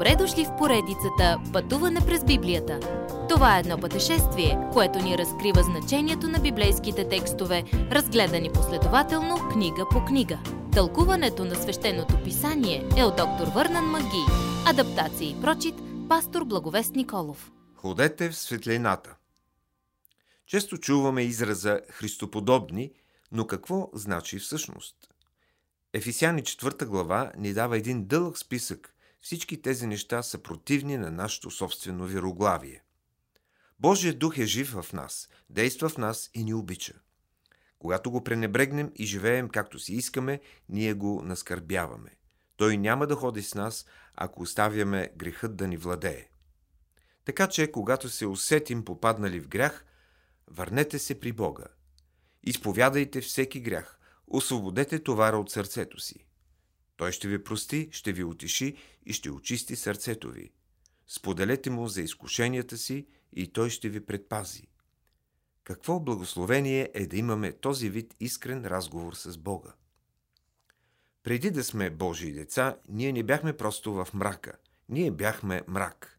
Добре 0.00 0.16
дошли 0.16 0.44
в 0.44 0.56
поредицата 0.58 1.38
Пътуване 1.52 2.00
през 2.06 2.24
Библията. 2.24 2.80
Това 3.28 3.56
е 3.56 3.60
едно 3.60 3.78
пътешествие, 3.80 4.58
което 4.72 4.98
ни 4.98 5.18
разкрива 5.18 5.62
значението 5.62 6.28
на 6.28 6.38
библейските 6.38 7.08
текстове, 7.08 7.64
разгледани 7.72 8.52
последователно 8.52 9.48
книга 9.52 9.86
по 9.90 10.04
книга. 10.04 10.38
Тълкуването 10.72 11.44
на 11.44 11.54
свещеното 11.54 12.22
писание 12.24 12.88
е 12.96 13.04
от 13.04 13.16
доктор 13.16 13.46
Върнан 13.54 13.84
Маги. 13.84 14.24
Адаптация 14.66 15.30
и 15.30 15.40
прочит, 15.40 15.74
пастор 16.08 16.44
Благовест 16.44 16.94
Николов. 16.94 17.50
Ходете 17.74 18.30
в 18.30 18.36
светлината. 18.36 19.16
Често 20.46 20.78
чуваме 20.78 21.22
израза 21.22 21.80
Христоподобни, 21.90 22.92
но 23.32 23.46
какво 23.46 23.90
значи 23.94 24.38
всъщност? 24.38 24.96
Ефисяни 25.92 26.42
4 26.42 26.84
глава 26.84 27.32
ни 27.38 27.52
дава 27.52 27.76
един 27.76 28.04
дълъг 28.04 28.38
списък. 28.38 28.94
Всички 29.20 29.62
тези 29.62 29.86
неща 29.86 30.22
са 30.22 30.38
противни 30.38 30.98
на 30.98 31.10
нашето 31.10 31.50
собствено 31.50 32.06
вироглавие. 32.06 32.82
Божият 33.78 34.18
дух 34.18 34.38
е 34.38 34.46
жив 34.46 34.72
в 34.72 34.92
нас, 34.92 35.28
действа 35.50 35.88
в 35.88 35.98
нас 35.98 36.30
и 36.34 36.44
ни 36.44 36.54
обича. 36.54 36.94
Когато 37.78 38.10
го 38.10 38.24
пренебрегнем 38.24 38.92
и 38.94 39.06
живеем 39.06 39.48
както 39.48 39.78
си 39.78 39.94
искаме, 39.94 40.40
ние 40.68 40.94
го 40.94 41.22
наскърбяваме. 41.24 42.10
Той 42.56 42.76
няма 42.76 43.06
да 43.06 43.14
ходи 43.14 43.42
с 43.42 43.54
нас, 43.54 43.86
ако 44.14 44.42
оставяме 44.42 45.12
грехът 45.16 45.56
да 45.56 45.68
ни 45.68 45.76
владее. 45.76 46.28
Така 47.24 47.48
че, 47.48 47.72
когато 47.72 48.08
се 48.08 48.26
усетим 48.26 48.84
попаднали 48.84 49.40
в 49.40 49.48
грях, 49.48 49.84
върнете 50.46 50.98
се 50.98 51.20
при 51.20 51.32
Бога. 51.32 51.64
Изповядайте 52.42 53.20
всеки 53.20 53.60
грях, 53.60 53.98
освободете 54.26 55.02
товара 55.02 55.38
от 55.38 55.50
сърцето 55.50 56.00
си. 56.00 56.26
Той 57.00 57.12
ще 57.12 57.28
ви 57.28 57.44
прости, 57.44 57.88
ще 57.92 58.12
ви 58.12 58.24
утеши 58.24 58.76
и 59.06 59.12
ще 59.12 59.30
очисти 59.30 59.76
сърцето 59.76 60.30
ви. 60.30 60.50
Споделете 61.06 61.70
му 61.70 61.88
за 61.88 62.02
изкушенията 62.02 62.76
си 62.76 63.06
и 63.32 63.52
той 63.52 63.70
ще 63.70 63.88
ви 63.88 64.06
предпази. 64.06 64.68
Какво 65.64 66.00
благословение 66.00 66.90
е 66.94 67.06
да 67.06 67.16
имаме 67.16 67.52
този 67.52 67.90
вид 67.90 68.14
искрен 68.20 68.66
разговор 68.66 69.14
с 69.14 69.38
Бога. 69.38 69.72
Преди 71.22 71.50
да 71.50 71.64
сме 71.64 71.90
Божии 71.90 72.32
деца, 72.32 72.76
ние 72.88 73.12
не 73.12 73.22
бяхме 73.22 73.56
просто 73.56 73.92
в 73.92 74.08
мрака. 74.14 74.52
Ние 74.88 75.10
бяхме 75.10 75.62
мрак. 75.68 76.18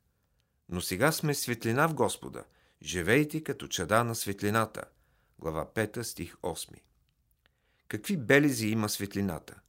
Но 0.70 0.82
сега 0.82 1.12
сме 1.12 1.34
светлина 1.34 1.88
в 1.88 1.94
Господа. 1.94 2.44
Живейте 2.84 3.44
като 3.44 3.68
чада 3.68 4.04
на 4.04 4.16
светлината. 4.16 4.84
Глава 5.40 5.66
5, 5.76 6.02
стих 6.02 6.36
8. 6.36 6.73
Какви 7.88 8.18
белези 8.18 8.68
има 8.68 8.90
светлината? 8.90 9.62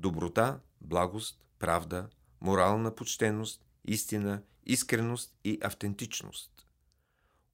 Доброта, 0.00 0.60
благост, 0.80 1.44
правда, 1.58 2.08
морална 2.40 2.94
почтеност, 2.94 3.64
истина, 3.84 4.42
искреност 4.66 5.36
и 5.44 5.58
автентичност. 5.62 6.66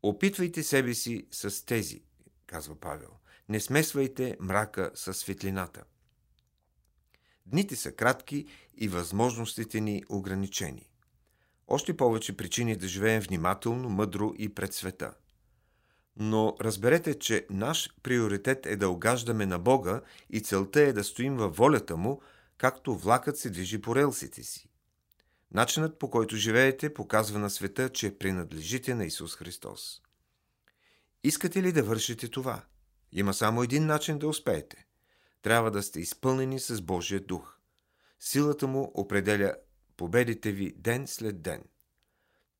Опитвайте 0.02 0.62
себе 0.62 0.94
си 0.94 1.26
с 1.30 1.66
тези, 1.66 2.02
казва 2.46 2.80
Павел. 2.80 3.10
Не 3.48 3.60
смесвайте 3.60 4.36
мрака 4.40 4.90
с 4.94 5.14
светлината. 5.14 5.84
Дните 7.46 7.76
са 7.76 7.92
кратки 7.92 8.46
и 8.76 8.88
възможностите 8.88 9.80
ни 9.80 10.04
ограничени. 10.08 10.90
Още 11.68 11.96
повече 11.96 12.36
причини 12.36 12.76
да 12.76 12.88
живеем 12.88 13.22
внимателно, 13.22 13.88
мъдро 13.88 14.32
и 14.38 14.54
пред 14.54 14.74
света– 14.74 15.14
но 16.18 16.56
разберете, 16.60 17.18
че 17.18 17.46
наш 17.50 17.90
приоритет 18.02 18.66
е 18.66 18.76
да 18.76 18.88
огаждаме 18.88 19.46
на 19.46 19.58
Бога 19.58 20.00
и 20.30 20.40
целта 20.40 20.80
е 20.80 20.92
да 20.92 21.04
стоим 21.04 21.36
във 21.36 21.56
волята 21.56 21.96
Му, 21.96 22.20
както 22.58 22.96
влакът 22.96 23.38
се 23.38 23.50
движи 23.50 23.80
по 23.80 23.96
релсите 23.96 24.42
си. 24.42 24.68
Начинът 25.50 25.98
по 25.98 26.10
който 26.10 26.36
живеете 26.36 26.94
показва 26.94 27.38
на 27.38 27.50
света, 27.50 27.88
че 27.88 28.18
принадлежите 28.18 28.94
на 28.94 29.04
Исус 29.04 29.36
Христос. 29.36 30.02
Искате 31.24 31.62
ли 31.62 31.72
да 31.72 31.82
вършите 31.82 32.28
това? 32.28 32.64
Има 33.12 33.34
само 33.34 33.62
един 33.62 33.86
начин 33.86 34.18
да 34.18 34.28
успеете. 34.28 34.86
Трябва 35.42 35.70
да 35.70 35.82
сте 35.82 36.00
изпълнени 36.00 36.60
с 36.60 36.82
Божия 36.82 37.20
дух. 37.20 37.58
Силата 38.20 38.66
му 38.66 38.90
определя 38.94 39.54
победите 39.96 40.52
ви 40.52 40.74
ден 40.76 41.06
след 41.06 41.42
ден. 41.42 41.64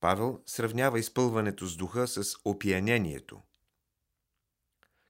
Павел 0.00 0.42
сравнява 0.46 0.98
изпълването 0.98 1.66
с 1.66 1.76
духа 1.76 2.08
с 2.08 2.34
опиянението. 2.44 3.42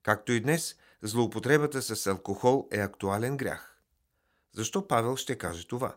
Както 0.02 0.32
и 0.32 0.40
днес, 0.40 0.76
злоупотребата 1.02 1.82
с 1.82 2.06
алкохол 2.06 2.68
е 2.72 2.78
актуален 2.78 3.36
грях. 3.36 3.75
Защо 4.56 4.88
Павел 4.88 5.16
ще 5.16 5.38
каже 5.38 5.66
това? 5.66 5.96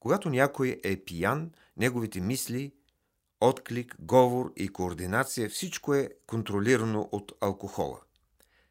Когато 0.00 0.30
някой 0.30 0.80
е 0.84 0.96
пиян, 0.96 1.52
неговите 1.76 2.20
мисли, 2.20 2.72
отклик, 3.40 3.96
говор 3.98 4.52
и 4.56 4.68
координация, 4.68 5.48
всичко 5.48 5.94
е 5.94 6.10
контролирано 6.26 7.08
от 7.12 7.32
алкохола. 7.40 8.00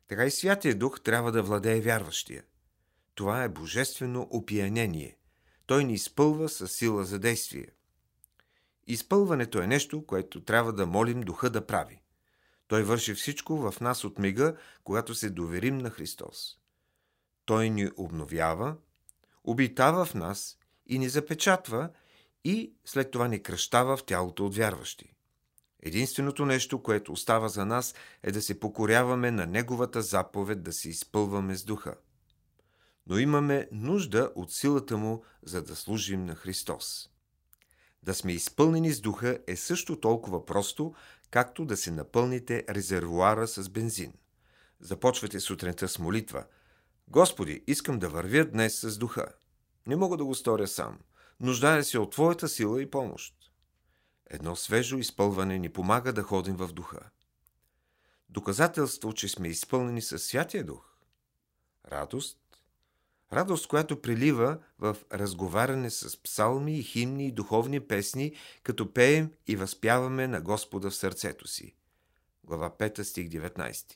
Така 0.08 0.26
и 0.26 0.32
Святия 0.32 0.76
Дух 0.76 1.02
трябва 1.02 1.32
да 1.32 1.44
владее 1.44 1.82
вярващия. 1.82 2.44
Това 3.16 3.44
е 3.44 3.50
божествено 3.50 4.28
опиянение. 4.32 5.18
Той 5.66 5.84
ни 5.84 5.94
изпълва 5.94 6.50
със 6.50 6.72
сила 6.72 7.06
за 7.06 7.20
действие. 7.20 7.68
Изпълването 8.88 9.62
е 9.62 9.68
нещо, 9.68 10.06
което 10.06 10.44
трябва 10.44 10.74
да 10.74 10.86
молим 10.86 11.22
Духа 11.22 11.50
да 11.50 11.66
прави. 11.66 12.02
Той 12.68 12.84
върши 12.84 13.14
всичко 13.14 13.58
в 13.58 13.82
нас 13.82 14.04
от 14.04 14.20
мига, 14.20 14.58
когато 14.84 15.16
се 15.16 15.30
доверим 15.30 15.78
на 15.78 15.90
Христос. 15.90 16.63
Той 17.46 17.70
ни 17.70 17.90
обновява, 17.98 18.76
обитава 19.44 20.06
в 20.06 20.14
нас 20.14 20.58
и 20.88 21.00
ни 21.00 21.10
запечатва 21.10 21.90
и 22.44 22.74
след 22.86 23.12
това 23.12 23.28
ни 23.28 23.44
кръщава 23.44 23.98
в 23.98 24.04
тялото 24.04 24.46
от 24.46 24.56
вярващи. 24.56 25.14
Единственото 25.86 26.46
нещо, 26.46 26.84
което 26.84 27.12
остава 27.12 27.50
за 27.50 27.66
нас, 27.66 27.96
е 28.24 28.32
да 28.32 28.42
се 28.42 28.60
покоряваме 28.60 29.32
на 29.32 29.46
Неговата 29.46 30.02
заповед 30.02 30.64
да 30.64 30.74
се 30.74 30.90
изпълваме 30.90 31.56
с 31.56 31.64
духа. 31.64 31.96
Но 33.08 33.18
имаме 33.18 33.68
нужда 33.72 34.32
от 34.36 34.52
силата 34.52 34.98
му, 34.98 35.24
за 35.44 35.64
да 35.64 35.76
служим 35.76 36.26
на 36.26 36.36
Христос. 36.36 37.10
Да 38.04 38.14
сме 38.14 38.32
изпълнени 38.34 38.92
с 38.92 39.02
духа 39.02 39.40
е 39.48 39.56
също 39.56 40.00
толкова 40.00 40.46
просто, 40.46 40.94
както 41.32 41.66
да 41.66 41.78
се 41.78 41.92
напълните 41.92 42.66
резервуара 42.70 43.48
с 43.48 43.70
бензин. 43.70 44.14
Започвате 44.80 45.40
сутринта 45.40 45.88
с 45.88 46.00
молитва. 46.00 46.46
Господи, 47.08 47.64
искам 47.68 48.00
да 48.00 48.10
вървя 48.10 48.46
днес 48.46 48.80
с 48.80 48.98
духа. 48.98 49.26
Не 49.88 49.96
мога 49.96 50.18
да 50.18 50.26
го 50.26 50.36
сторя 50.36 50.68
сам. 50.68 51.00
Нуждая 51.40 51.84
се 51.84 52.00
от 52.00 52.12
Твоята 52.12 52.48
сила 52.48 52.82
и 52.82 52.90
помощ. 52.92 53.36
Едно 54.30 54.56
свежо 54.56 54.98
изпълване 54.98 55.60
ни 55.60 55.70
помага 55.70 56.14
да 56.14 56.24
ходим 56.24 56.56
в 56.56 56.68
духа. 56.68 57.10
Доказателство, 58.30 59.14
че 59.14 59.28
сме 59.28 59.48
изпълнени 59.48 60.02
със 60.02 60.24
Святия 60.24 60.64
Дух. 60.64 60.98
Радост, 61.92 62.40
Радост, 63.34 63.68
която 63.68 64.02
прилива 64.02 64.58
в 64.80 64.98
разговаряне 65.12 65.90
с 65.90 66.24
псалми, 66.24 66.84
химни 66.84 67.28
и 67.28 67.32
духовни 67.32 67.80
песни, 67.80 68.36
като 68.64 68.94
пеем 68.94 69.32
и 69.48 69.56
възпяваме 69.56 70.28
на 70.28 70.42
Господа 70.42 70.90
в 70.90 70.96
сърцето 70.96 71.48
си. 71.48 71.76
Глава 72.44 72.70
5, 72.70 73.02
стих 73.02 73.28
19. 73.28 73.94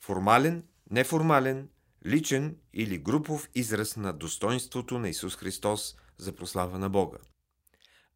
Формален, 0.00 0.64
неформален, 0.90 1.68
личен 2.06 2.56
или 2.74 2.98
групов 2.98 3.48
израз 3.54 3.96
на 3.96 4.12
достоинството 4.12 4.98
на 4.98 5.08
Исус 5.08 5.36
Христос 5.36 5.96
за 6.18 6.32
прослава 6.32 6.78
на 6.78 6.90
Бога. 6.90 7.18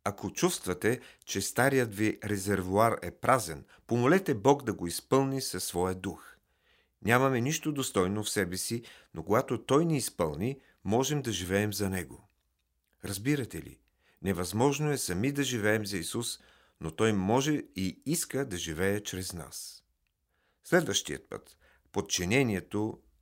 Ако 0.04 0.32
чувствате, 0.32 1.00
че 1.24 1.41
старият 1.41 1.94
ви 1.94 2.19
резервуар 2.24 2.98
е 3.02 3.10
празен, 3.10 3.64
помолете 3.86 4.34
Бог 4.34 4.62
да 4.62 4.72
го 4.72 4.86
изпълни 4.86 5.41
със 5.41 5.64
своя 5.64 5.94
дух. 5.94 6.36
Нямаме 7.02 7.41
нищо 7.41 7.72
достойно 7.72 8.24
в 8.24 8.30
себе 8.30 8.56
си, 8.56 8.82
но 9.14 9.22
когато 9.22 9.64
Той 9.64 9.84
ни 9.84 9.97
изпълни, 9.97 10.60
можем 10.84 11.22
да 11.22 11.32
живеем 11.32 11.72
за 11.72 11.91
Него. 11.91 12.28
Разбирате 13.04 13.62
ли? 13.62 13.78
Невъзможно 14.22 14.91
е 14.91 14.98
сами 14.98 15.32
да 15.32 15.42
живеем 15.42 15.86
за 15.86 15.98
Исус, 15.98 16.39
но 16.80 16.91
Той 16.91 17.12
може 17.12 17.62
и 17.77 18.03
иска 18.06 18.44
да 18.44 18.56
живее 18.56 19.00
чрез 19.00 19.32
нас. 19.32 19.84
Следващият 20.65 21.28
път. 21.28 21.56
Подчинението 21.92 22.98